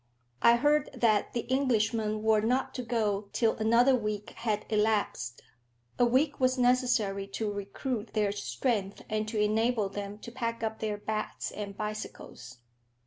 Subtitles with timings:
[0.41, 5.43] I heard that the Englishmen were not to go till another week had elapsed.
[5.99, 10.79] A week was necessary to recruit their strength and to enable them to pack up
[10.79, 12.57] their bats and bicycles.